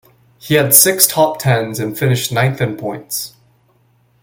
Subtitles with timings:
[0.39, 3.35] He had six top-tens and finished ninth in points.